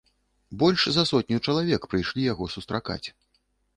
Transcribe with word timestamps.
Больш 0.61 0.85
за 0.95 1.03
сотню 1.11 1.37
чалавек 1.47 1.81
прыйшлі 1.91 2.27
яго 2.33 2.51
сустракаць. 2.55 3.03